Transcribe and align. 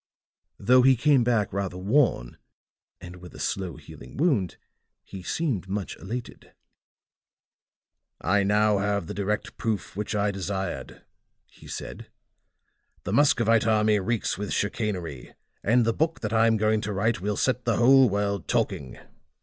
Though 0.57 0.81
he 0.81 0.95
came 0.95 1.23
back 1.23 1.53
rather 1.53 1.77
worn 1.77 2.39
and 2.99 3.17
with 3.17 3.35
a 3.35 3.39
slow 3.39 3.75
healing 3.75 4.17
wound, 4.17 4.57
he 5.03 5.21
seemed 5.21 5.69
much 5.69 5.95
elated. 5.97 6.55
"'I 8.19 8.41
now 8.45 8.79
have 8.79 9.05
the 9.05 9.13
direct 9.13 9.57
proof 9.57 9.95
which 9.95 10.15
I 10.15 10.31
desired,' 10.31 11.03
he 11.45 11.67
said. 11.67 12.09
'The 13.03 13.13
Muscovite 13.13 13.67
army 13.67 13.99
reeks 13.99 14.39
with 14.39 14.53
chicanery; 14.53 15.35
and 15.63 15.85
the 15.85 15.93
book 15.93 16.21
that 16.21 16.33
I'm 16.33 16.57
going 16.57 16.81
to 16.81 16.93
write 16.93 17.21
will 17.21 17.37
set 17.37 17.65
the 17.65 17.77
whole 17.77 18.09
world 18.09 18.47
talking.' 18.47 18.97